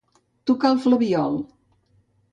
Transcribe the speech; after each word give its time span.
Tocar 0.51 0.71
el 0.75 0.81
flabiol. 0.87 1.39